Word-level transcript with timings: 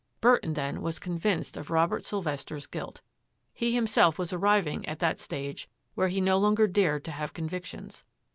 Burton 0.19 0.53
then 0.53 0.81
was 0.81 0.97
convinced 0.97 1.55
of 1.55 1.69
Robert 1.69 2.03
Sylvester's 2.03 2.65
guilt. 2.65 3.01
He 3.53 3.75
himself 3.75 4.17
was 4.17 4.33
arriving 4.33 4.83
at 4.87 4.97
that 4.97 5.19
stage 5.19 5.69
where 5.93 6.07
he 6.07 6.19
no 6.19 6.39
longer 6.39 6.65
dared 6.65 7.03
to 7.03 7.11
have 7.11 7.33
convictions. 7.35 8.03